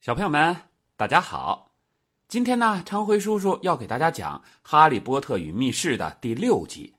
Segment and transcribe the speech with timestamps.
[0.00, 0.56] 小朋友们，
[0.96, 1.72] 大家好！
[2.28, 6.94] 今天呢，常辉叔叔要给大家讲《哈利波特与密室》的第六集。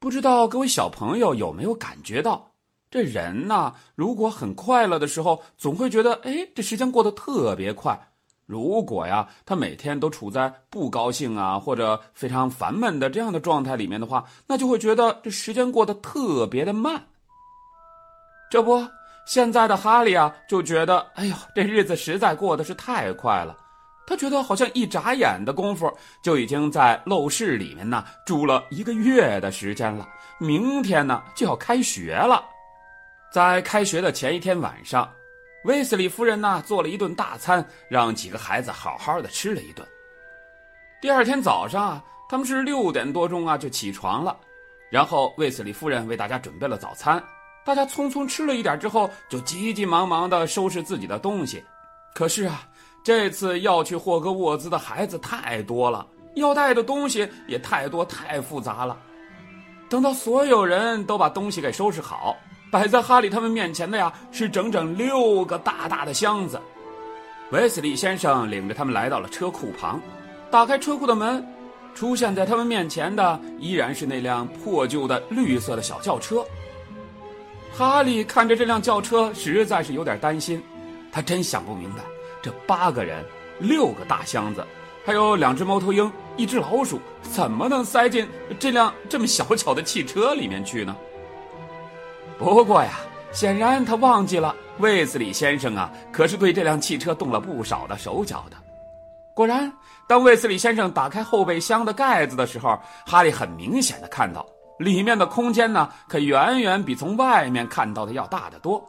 [0.00, 2.50] 不知道各位小朋友有没有感觉到，
[2.90, 7.96] 这人呢，如果很快乐的时候，总会觉得，哎，这时间过得特别快；
[8.44, 17.06] 如果呀，他每天都处在不高兴啊，或者非常烦闷的这样的状态里面的话，那就会觉得这时间过得特别的慢。
[18.50, 18.84] 这不。
[19.30, 23.56] 现在的哈利啊，就觉得，哎呦，这日子实在过得是太快了。
[24.04, 25.88] 他觉得好像一眨眼的功夫，
[26.20, 30.08] 就已经在陋室里面呢住了一个月的时间了。
[30.40, 32.44] 明天呢就要开学了，
[33.32, 35.08] 在开学的前一天晚上，
[35.62, 39.86] 威斯利夫人呢做了一顿大餐，让几个孩子好好的吃了一顿。
[41.00, 44.36] 第二天早上啊，他们是六点多钟啊就起床了，
[44.90, 47.22] 然后威斯利夫人为大家准备了早餐。
[47.64, 51.62] 大家匆匆吃了一点之后，就急急忙忙地收拾自己的东西。
[52.14, 52.62] 可是啊，
[53.04, 58.96] 这次要去霍格沃兹的孩子太多了，要带的东西也太多太复杂了。
[59.88, 62.36] 等到所有人都把东西给收拾好，
[62.70, 66.60] 摆在哈利他们面前的呀，是整整六个大大的箱子。
[67.50, 70.00] 威斯利先生领着他们来到了车库旁，
[70.50, 71.44] 打开车库的门，
[71.94, 76.44] 出现在他们面前的依然是那辆破旧的绿色的小轿车。
[77.80, 80.62] 哈利看着这辆轿车，实在是有点担心。
[81.10, 82.02] 他真想不明白，
[82.42, 83.24] 这八个人、
[83.58, 84.62] 六个大箱子，
[85.02, 88.28] 还有两只猫头鹰、一只老鼠，怎么能塞进
[88.58, 90.94] 这辆这么小巧的汽车里面去呢？
[92.38, 93.00] 不过呀，
[93.32, 98.58] 显然他忘记了，卫斯理先生啊，可是对这辆汽车动了不少的手脚的。
[99.32, 99.72] 果然，
[100.06, 104.46] 当卫斯理先生打开后备箱的盖子的时候，哈利很明显的看到。
[104.80, 108.82] 里面的空间呢，可远远比从外面看到的要大得多。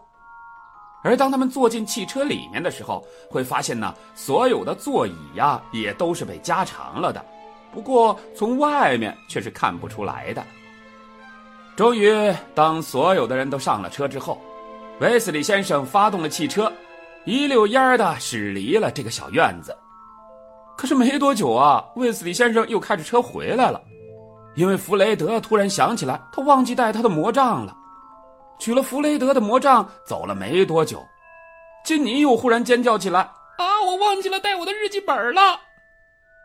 [1.03, 7.21] 而当他们坐进汽车里面的时候，会发现呢，所有的座椅呀也都是被加长了的。
[7.73, 10.41] 不过从外面却是看不出来的。
[11.75, 14.39] 终于，当所有的人都上了车之后，
[15.01, 16.71] 威斯理先生发动了汽车，
[17.25, 19.75] 一溜烟儿的驶离了这个小院子。
[20.77, 23.81] 可是没多久啊，威斯理先生又开着车回来了。
[24.55, 27.75] 因为弗雷德突然想起来，他忘记带他的魔杖了。
[28.59, 31.03] 取了弗雷德的魔杖，走了没多久，
[31.83, 33.21] 金妮又忽然尖叫起来
[33.57, 35.59] ：“啊，我忘记了带我的日记本了！”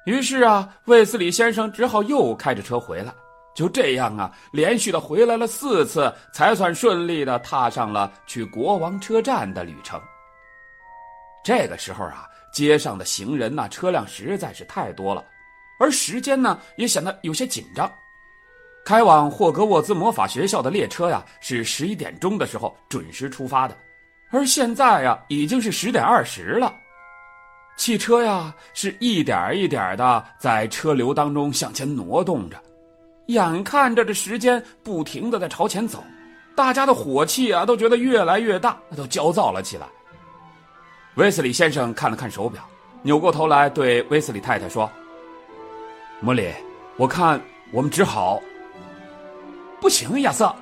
[0.06, 3.12] 于是啊，卫斯理先生只好又开着车回来。
[3.54, 10.00] 就这样啊，连续的回来了四次，才算顺利的踏上了去国王车站的旅程。
[11.42, 15.24] 这个时候啊，街上的行人呐，车辆实在是太多了。
[15.78, 17.90] 而时间呢，也显得有些紧张。
[18.84, 23.76] 开往霍格沃兹魔法学校的列车呀，是十一点钟的时候准时出发的，
[24.30, 26.72] 而现在呀，已经是十点二十了。
[27.76, 32.56] 汽车呀，是一点一点的在车流当中向前挪动着，
[33.26, 36.02] 眼看着这时间不停的在朝前走，
[36.54, 39.86] 大家的火气啊，都觉得越来越大，都焦躁了起来。
[41.16, 42.62] 威斯理先生看了看手表，
[43.02, 44.88] 扭过头来对威斯理太太说。
[46.18, 46.50] 莫里，
[46.96, 47.38] 我看
[47.70, 48.40] 我们只好
[49.80, 50.54] 不行，亚瑟。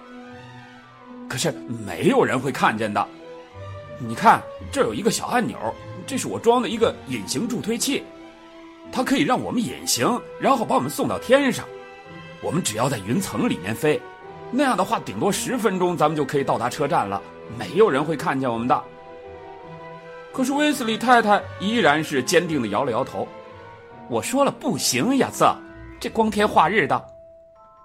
[1.28, 1.52] 可是
[1.86, 3.06] 没有人会看见的。
[3.98, 5.56] 你看，这有一个小按钮，
[6.08, 8.02] 这是我装的一个隐形助推器，
[8.90, 11.64] 它可以让我们隐形，然后把我们送到天上。
[12.42, 14.00] 我们只要在云层里面飞，
[14.50, 17.22] 那样的话，顶多十分钟，咱们就可以到达车站了。
[17.56, 18.84] 没有人会看见我们的。
[20.32, 23.26] 可是威斯利太太依然是坚定的摇了摇头。
[24.10, 25.56] 我说了不行，亚瑟，
[25.98, 27.02] 这光天化日的。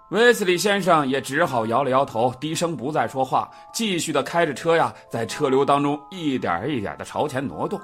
[0.10, 7.80] 威斯利先生也只好摇了摇头，低声不再说话，继续的开着车呀，在车流当中一点一点的朝前挪动。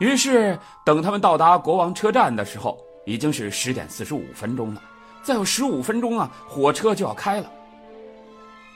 [0.00, 2.76] 于是，等他们到达国王车站的时候，
[3.06, 4.82] 已经是十点四十五分钟了。
[5.22, 7.50] 再有十五分钟啊，火车就要开了。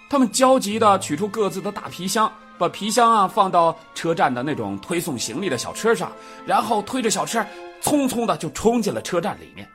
[0.08, 2.32] 他们焦急的取出各自的大皮箱。
[2.58, 6.12] 把皮箱啊放到车站的那种推送行李的小车上，
[6.44, 7.42] 然后推着小车，
[7.82, 9.68] 匆匆的就冲进了车站里面。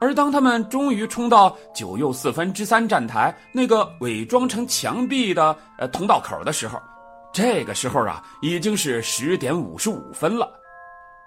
[0.00, 6.80] 而当他们终于冲到九又四分之三站台那个伪装成墙壁的呃通道口的时候，
[7.32, 10.48] 这个时候啊已经是十点五十五分了。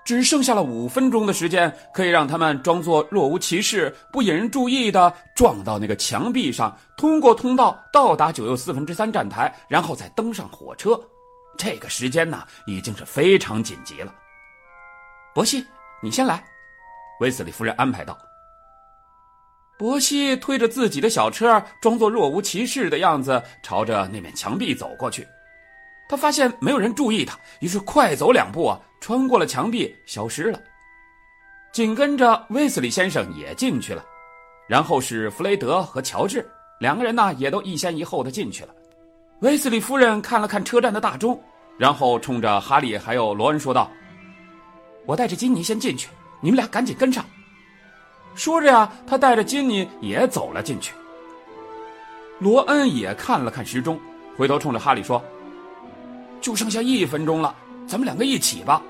[0.03, 10.99] 只剩下了五分钟的时间，可以让他们装作若无其事、不引人注意的撞到那个墙壁上，通过通道到达九又四分之三站台，然后再登上火车。
[11.55, 14.11] 这个时间呢，已经是非常紧急了。
[15.35, 15.63] 伯西，
[16.01, 16.44] 你先来。”
[17.21, 18.18] 威斯里夫人安排道。
[19.77, 25.27] 伯西推着自己的小车，装作若无其事的样子，朝着那面墙壁走过去。
[26.07, 30.59] 他发现没有人注意他，于是快走两步啊，穿过了墙壁，消失了。
[31.71, 34.06] 紧跟着，威斯里先生也进去了，
[34.68, 36.47] 然后是弗雷德和乔治，
[36.80, 38.75] 两个人呢也都一先一后的进去了。
[39.39, 41.42] 威斯里夫人看了看车站的大钟，
[41.77, 43.89] 然后冲着哈利还有罗恩说道
[45.06, 46.09] ：“我带着金妮先进去，
[46.39, 47.25] 你们俩赶紧跟上。”
[48.36, 50.94] 说着呀，他带着金妮也走了进去。
[52.39, 54.00] 罗恩也看了看时钟，
[54.38, 55.21] 回头冲着哈利说
[56.42, 57.53] ：“就剩下一分钟了，
[57.88, 58.81] 咱们两个一起吧。”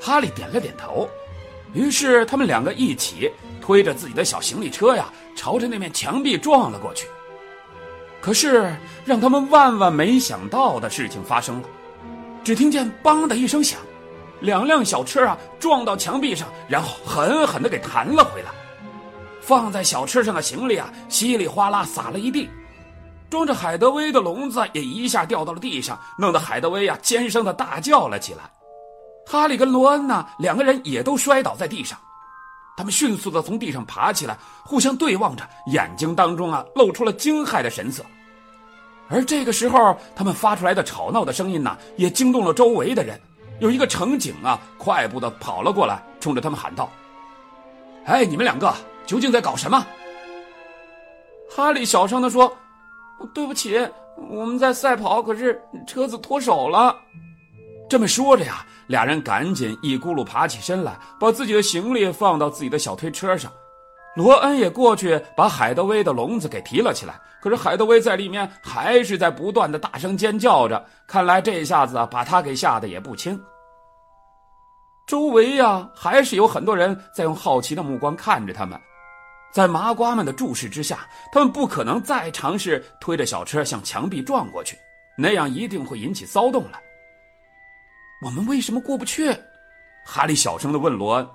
[0.00, 1.08] 哈利点了点头。
[1.74, 3.30] 于是他们两个一起
[3.60, 7.06] 推着自己的小行李车呀，朝着那面墙壁撞了过去。
[8.20, 11.68] 可是让他们万万没想到的事情发生了，
[12.42, 13.78] 只听见“梆”的一声响，
[14.40, 18.50] 两辆小车啊撞到墙壁上，然后狠狠的给弹了回来。
[19.40, 22.48] 放在小车上的行李啊，稀里哗啦洒了一地，
[23.30, 28.50] 装着海德威的笼子也一下掉到了地上，弄得海德威呀尖声的大叫了起来。
[29.26, 31.98] 哈利跟罗恩呢，两个人也都摔倒在地上。
[32.76, 38.04] 他们迅速的从地上爬起来，互相对望着，眼睛当中啊露出了惊骇的神色。
[39.08, 43.18] 而这个时候，他们发出来的吵闹的声音呢，也惊动了周围的人。
[43.60, 46.90] 有一个乘警啊，快步的跑了过来，冲着他们喊道
[48.06, 48.72] ：“哎，你们两个
[49.06, 49.86] 究竟在搞什么？”
[51.50, 52.56] 哈利小声的说
[53.34, 53.78] ：“对不起，
[54.30, 56.96] 我们在赛跑，可是车子脱手了。”
[57.88, 58.64] 这么说着呀。
[58.88, 63.52] 俩人赶紧一咕噜爬起身来，把自己的行李放到自己的小推车上。
[64.18, 67.14] 罗恩也过去把海德威的笼子给提了起来。
[67.40, 73.40] 可是海德威在里面还是在不断的大声尖叫着，看来这下子把他给吓得也不轻。
[75.06, 78.76] 周围呀，还是有很多人在用好奇的目光看着他们。
[79.52, 84.76] 在麻瓜们的注视之下，他们不可能再尝试推着小车向墙壁撞过去，
[85.16, 86.80] 那样一定会引起骚动了。
[88.24, 89.32] 我们为什么过不去？
[90.04, 91.28] 哈利小声的问罗恩。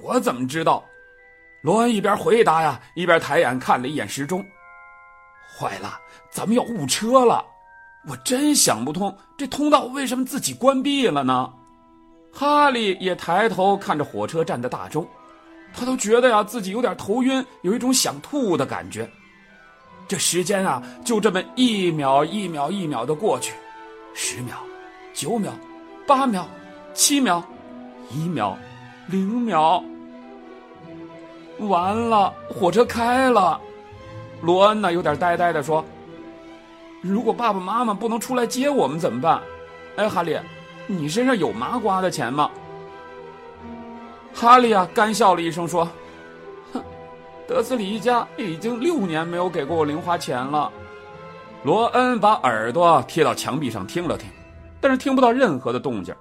[0.00, 0.82] 我怎么知道？
[1.62, 4.44] 罗恩一边回答呀，一边抬眼看了一眼时钟。
[5.58, 7.44] 坏了，咱们要误车了！
[8.08, 11.52] 我真想不通，这通道为什么自己关闭了呢？
[12.32, 15.06] 哈利也抬头看着火车站的大钟，
[15.74, 19.06] 他都觉得呀，自己有点头晕，有一种想吐的感觉。
[20.08, 23.52] 这时间啊，就这么一秒一秒一秒的过去，
[24.14, 24.56] 十秒。
[25.12, 25.52] 九秒，
[26.06, 26.48] 八秒，
[26.94, 27.44] 七秒，
[28.10, 28.56] 一秒，
[29.08, 29.84] 零秒，
[31.68, 33.60] 完了，火车开了。
[34.42, 35.84] 罗恩呢，有点呆呆的说
[37.02, 39.40] ：“如果爸爸妈妈不能出来接我们怎么办？”
[39.96, 40.38] 哎，哈利，
[40.86, 42.50] 你身上有麻瓜的钱吗？
[44.32, 45.86] 哈利啊，干笑了一声说
[46.72, 46.82] ：“哼，
[47.46, 50.70] 德斯里一家已经六年没有给过我零花钱了。”
[51.62, 54.28] 罗恩把耳朵贴到墙壁上听了听。
[54.80, 56.14] 但是听不到任何的动静，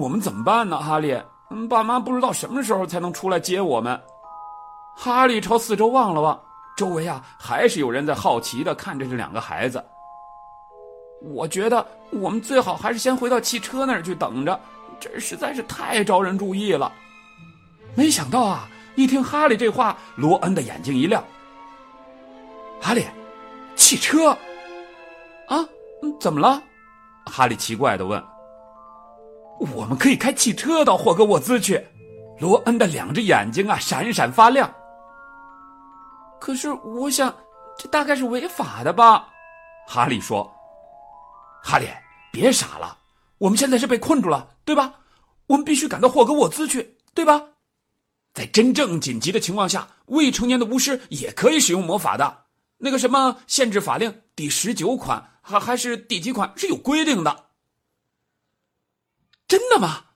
[0.00, 0.76] 我们怎么办呢？
[0.76, 1.16] 哈利，
[1.70, 4.00] 爸妈不知道什么时候才能出来接我们。
[4.96, 6.40] 哈利朝四周望了望，
[6.76, 9.84] 周围啊还是有人在好奇的看着这两个孩子。
[11.22, 14.58] 我觉得我们最好还是先回到汽车那儿去等着，
[15.00, 16.90] 这实在是太招人注意了。
[17.94, 21.22] 没想到啊，一听哈利这话，罗恩的眼睛一亮。
[22.80, 23.04] 哈利，
[23.76, 24.30] 汽车？
[25.48, 25.64] 啊，
[26.20, 26.62] 怎么了？
[27.26, 28.22] 哈利奇怪的问
[29.74, 31.86] ：“我们可以开汽车到霍格沃兹去？”
[32.40, 34.68] 罗恩的两只眼睛啊闪闪发亮。
[36.42, 37.32] 可是我想，
[37.78, 39.28] 这大概是违法的吧？
[39.86, 40.52] 哈利说
[41.62, 41.86] ：“哈利，
[42.32, 42.98] 别傻了，
[43.38, 44.92] 我们现在是被困住了，对吧？
[45.46, 47.40] 我们必须赶到霍格沃兹去，对吧？
[48.34, 52.46] 在真正紧急的情况下，未成年的巫师也可以使用魔法的。
[52.78, 57.50] 那个什么限制法令第十九款。”还还是第几款是有规定的？
[59.46, 60.06] 真的吗？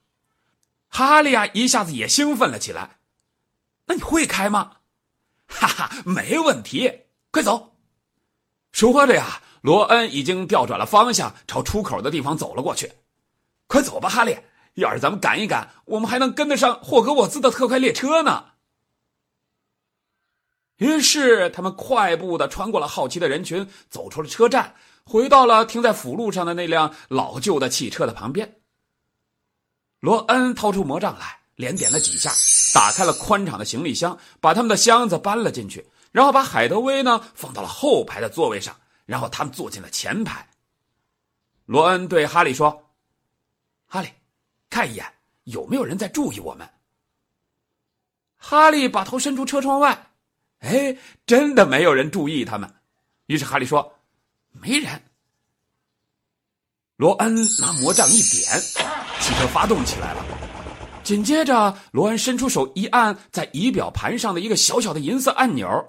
[0.88, 2.98] 哈利亚一下子也兴奋了起来。
[3.86, 4.78] 那你会开吗？
[5.46, 6.92] 哈哈，没问题，
[7.30, 7.76] 快走！
[8.72, 12.92] 说着呀，罗恩已经调转了方向，朝出口的地方走了过去。
[13.66, 14.36] 快走吧，哈利！
[14.74, 18.52] 要是咱们赶一赶，我们还能跟得上霍格沃兹的特快列车呢。
[20.76, 24.74] 于是，他们快步的穿过了好奇的人群，走出了车站。
[25.08, 28.60] 回到了停在辅路上的那辆老旧的汽车的旁边。
[30.00, 32.32] 罗恩掏出魔杖来，连点了几下，
[32.72, 40.48] 打开了宽敞的行李箱，把他们的箱子搬了进去，然后把海德威呢放到了后排的座位上，然后他们坐进了前排。
[41.64, 42.90] 罗恩对哈利说
[43.88, 44.08] ：“哈利，
[44.70, 45.04] 看一眼
[45.44, 46.68] 有没有人在注意我们。”
[48.38, 50.10] 哈利把头伸出车窗外，
[50.60, 50.96] 哎，
[51.26, 52.72] 真的没有人注意他们。
[53.26, 53.92] 于是哈利说。
[54.58, 55.02] 没人。
[56.96, 58.58] 罗恩拿魔杖一点，
[59.20, 60.35] 汽车发动起来了。
[61.06, 65.86] 紧接着，罗恩伸出手一按在仪表盘上的一个小小的银色按钮，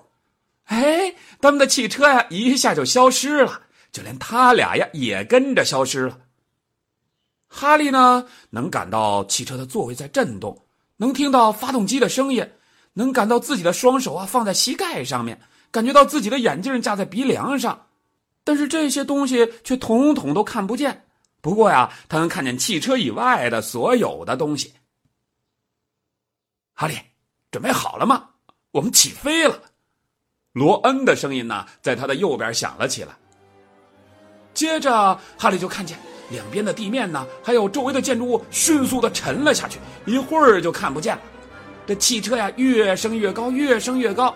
[0.66, 6.20] 哎，他们的汽车呀一下就消失了，就连他俩呀也跟着消失了。
[7.48, 10.56] 哈利呢，能感到汽车的座位在震动，
[10.98, 12.48] 能听到发动机的声音，
[12.94, 17.88] 能感到自己的双手啊放在膝盖上面，感觉到自己的眼镜架在鼻梁上。
[18.44, 21.06] 但是这些东西却统统都看不见。
[21.42, 24.72] 不过呀，他能看见汽车以外的所有的东西。
[26.80, 26.94] 哈利，
[27.50, 28.26] 准备好了吗？
[28.70, 29.60] 我们起飞了。
[30.54, 33.10] 罗恩的声音呢，在他的右边响了起来。
[34.54, 35.98] 接着，哈利就看见
[36.30, 41.22] 两边的地面呢，还有周围的建筑物迅速的沉了下去，一会儿就看不见了。
[41.88, 44.36] 这汽车呀，越升越高，越升越高。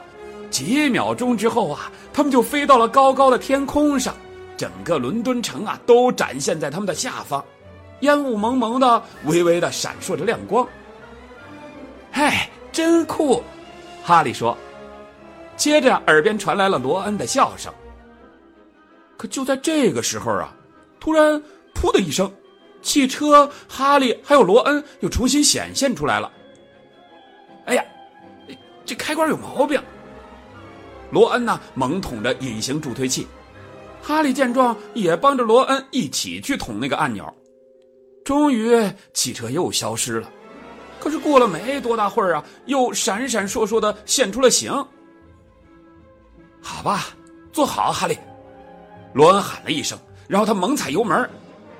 [0.50, 4.16] 几秒钟之后啊，他们就飞到了高高的天空上，
[4.58, 7.46] 整个伦敦城啊都展现在他们的下方，
[8.00, 10.68] 烟雾蒙蒙的，微微的闪烁着亮光。
[12.12, 13.42] 嗨，真酷！
[14.04, 14.58] 哈利说。
[15.56, 17.72] 接着耳边传来了罗恩的笑声。
[19.16, 20.54] 可就在这个时候啊，
[21.00, 21.42] 突然
[21.76, 22.32] “噗”的一声，
[22.82, 26.32] 汽车、哈利还有罗恩又重新显现出来了。
[27.66, 27.86] 哎呀，
[28.84, 29.80] 这开关有毛病！
[31.12, 33.28] 罗恩呢，猛捅着隐形助推器，
[34.02, 37.32] 哈利见状也帮着罗恩一起去捅那个按钮。
[38.26, 38.76] 终于，
[39.14, 40.32] 汽车又消失了。
[41.02, 44.72] 可是过了没多大会儿啊，又闪闪烁烁的现出了形。
[46.62, 47.08] 好吧，
[47.52, 48.16] 坐好，哈利。
[49.14, 51.28] 罗恩喊了一声，然后他猛踩油门，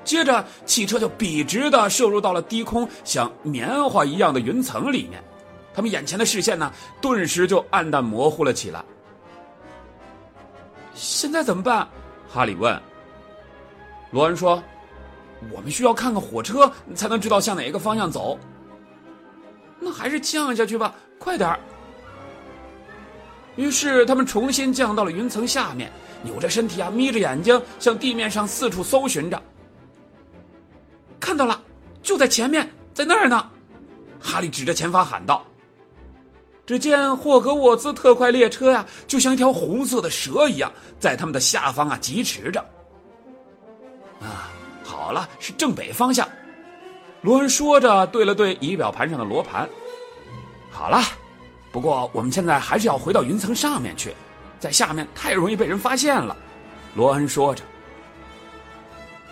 [0.02, 5.22] 接着汽车就笔直的射入到了低空像棉花一样的云层里面。
[5.72, 8.84] 他们眼前的视线呢，顿时就暗淡模糊了起来。
[10.94, 11.88] 现在怎么办？
[12.28, 12.78] 哈利问。
[14.10, 14.62] 罗恩说
[15.50, 18.38] ：“我们需要看看火车，才能知道向哪个方向走。”
[19.82, 21.58] 那还是降下去吧，快点儿。
[23.56, 29.42] 于是他们重新降到了云层下面，扭着身体啊，眯着眼睛，向地面上四处搜寻着。
[31.18, 31.60] 看到了，
[32.02, 33.50] 就在前面，在那儿呢！
[34.20, 35.44] 哈利指着前方喊道。
[36.64, 42.60] 只见霍格沃兹特快列车呀，就像一条红色的蛇一样，在他们的下方啊疾驰着。
[44.20, 44.48] 啊，
[44.84, 46.26] 好了，是正北方向。
[47.22, 49.68] 罗恩说着，对了对仪表盘上的罗盘。
[50.70, 51.00] 好了，
[51.70, 54.12] 不过我们现在还是要回到云层上面去，
[54.58, 56.36] 在下面太容易被人发现了。
[56.94, 57.62] 罗恩说着。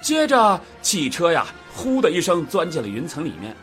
[0.01, 3.55] 接着，汽车呀，呼的一声钻进了云层里面。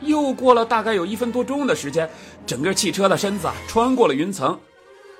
[0.00, 2.10] 又过了大概有一分多钟的时间，
[2.44, 4.58] 整个汽车的身子啊穿过了云层，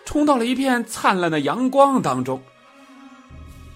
[0.05, 2.43] 冲到了一片灿烂的阳光当中。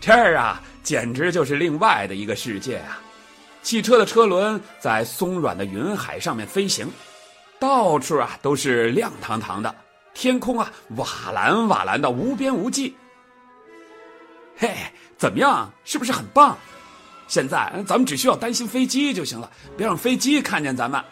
[0.01, 3.01] 这儿啊，简直就是另外的一个世界啊！
[3.63, 6.91] 汽车的车轮在松软的云海上面飞行，
[7.59, 9.75] 到处啊都是亮堂堂的，
[10.15, 12.97] 天空啊瓦蓝瓦蓝的，无边无际。
[14.57, 14.75] 嘿，
[15.17, 15.71] 怎么样？
[15.85, 16.57] 是不是很棒？
[17.29, 21.03] 现在咱们只需要担心飞机就行了，别让飞机看见咱们。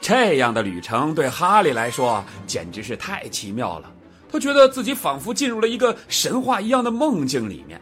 [0.00, 3.92] 这样的旅程对哈利来说简直是太奇妙了，
[4.32, 7.78] 他觉得自己仿佛进入了一个神话一样的梦境里面。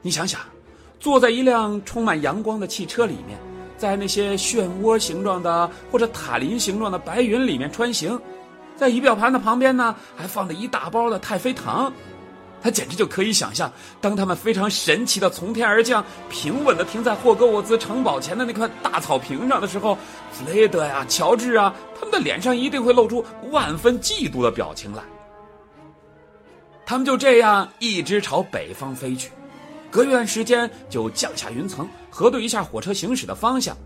[0.00, 0.40] 你想想，
[1.02, 3.36] 坐在一辆充满阳光的汽车里面，
[3.76, 8.16] 在那些漩涡形状的或者塔林形状的白云里面穿行，
[8.76, 11.92] 在仪表盘的旁边呢，还放着一大包的太妃糖。
[12.62, 19.98] 他简直就可以想象，当他们非常神奇的从天而降，平稳的停在霍格沃兹城堡前的那块大草坪上的时候，
[20.30, 25.02] 弗雷德呀、乔治啊，他们的脸上一定会露出万分嫉妒的表情来。
[26.86, 29.32] 他们就这样一直朝北方飞去，
[29.92, 33.76] 隔一段时间就降下云层，核对一下火车行驶的方向。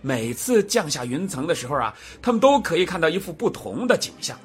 [0.00, 4.38] 每次降下云层的时候啊，他们都可以看到一幅不同的景象，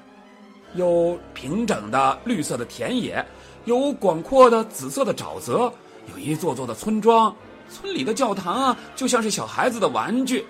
[0.74, 3.24] 有平整的绿色的田野。
[3.66, 5.72] 有广阔的紫色的沼泽，
[6.12, 7.36] 有一座座的村庄，
[7.70, 10.44] 村里的教堂啊，就像是小孩子的玩具。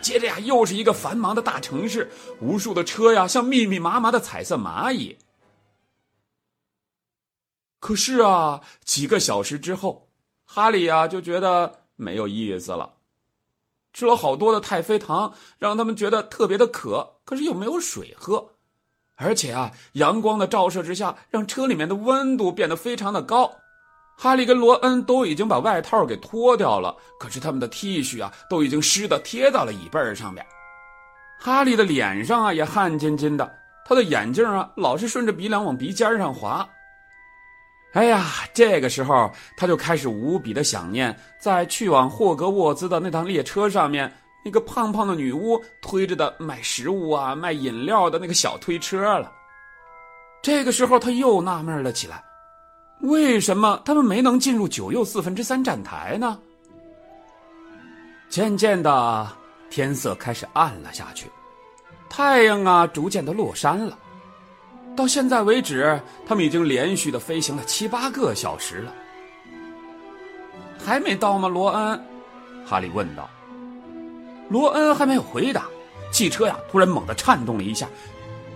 [0.00, 2.10] 接着呀，又是一个繁忙的大城市，
[2.40, 5.16] 无数的车呀，像密密麻麻的彩色蚂蚁。
[7.84, 10.08] 可是啊，几个小时之后，
[10.46, 12.94] 哈利呀就觉得没有意思了。
[13.92, 18.52] 吃了好多的太妃糖，让他们觉得特别的渴，可是又没有水喝。
[19.16, 23.52] 而且啊，阳光的照射之下，让车里面的温度变得非常的高。
[24.16, 30.42] 哈利跟罗恩都已经把外套给脱掉了，可是他们的 T 恤啊，都已经湿的贴到了椅背上面。
[31.38, 36.66] 哈利的脸上啊也汗津津的，他的眼镜啊老是顺着鼻梁往鼻尖上滑。
[37.94, 44.12] 哎呀，这个时候他就开始无比的想念在去往霍格沃兹的那趟列车上面
[44.44, 49.32] 那个胖胖的女巫推着的卖食物啊、卖饮料的那个小推车了。
[50.42, 52.22] 这个时候他又纳闷了起来，
[53.00, 56.36] 为什么他们没能进入九又四分之三站台呢？
[58.28, 59.28] 渐渐的，
[59.70, 61.30] 天色开始暗了下去，
[62.10, 63.96] 太阳啊逐渐的落山了。
[64.96, 68.94] 到现在为止，他们已经连续的飞行了七八个小时了，
[70.84, 71.48] 还没到吗？
[71.48, 72.00] 罗恩，
[72.64, 73.28] 哈利问道。
[74.48, 75.64] 罗恩还没有回答，
[76.12, 77.88] 汽车呀突然猛地颤动了一下，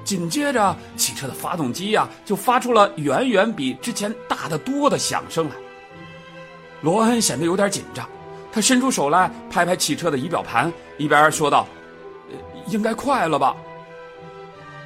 [0.04, 5.56] 紧接着汽车的发动机呀就发出了远远比之前大得多的响声来。
[6.82, 8.08] 罗恩显得有点紧张，
[8.52, 11.66] 他伸出手来拍拍汽车的仪表盘，一边说道
[12.68, 13.56] ：“应该快了吧。”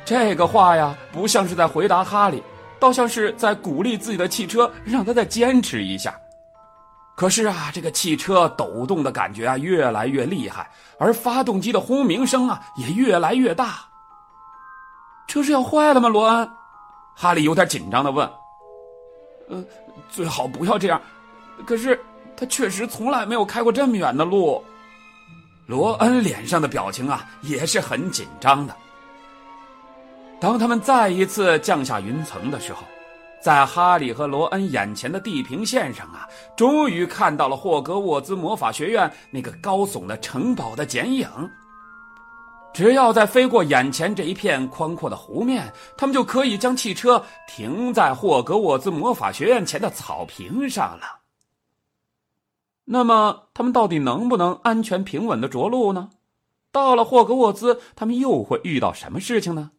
[0.05, 2.43] 这个话呀，不像是在回答哈利，
[2.79, 6.15] 倒像是在鼓励自己的汽车，让他再坚持一下。
[7.15, 10.69] 可是啊，这个汽车抖动的感觉啊，越来越厉害，
[10.99, 13.81] 而发动机的轰鸣声啊，也越来越大。
[15.29, 16.09] 车是要坏了吗？
[16.09, 16.51] 罗恩，
[17.15, 18.29] 哈利有点紧张的问。
[19.49, 19.65] 呃，
[20.11, 21.01] 最好不要这样。
[21.65, 21.99] 可是
[22.37, 24.63] 他确实从来没有开过这么远的路。
[25.67, 28.75] 罗恩脸上的表情啊，也是很紧张的。
[30.43, 32.83] 当他们再一次降下云层的时候，
[33.41, 41.29] 在哈利和罗恩眼前的地平线上啊，终于看到了霍格沃兹魔法学院那个高耸的城堡的剪影。
[42.75, 51.21] 只要在飞过眼前这一片宽阔的湖面，他们就可以将汽车停在霍格沃兹魔法学院前的草坪上了。
[52.85, 56.11] 那么，他们到底能不能安全平稳的着陆呢？
[56.73, 59.71] 到了霍格沃兹，他们又会遇到什么事情呢？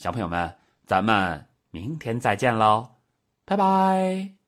[0.00, 2.88] 小朋友们，咱们明天再见喽，
[3.44, 4.39] 拜拜。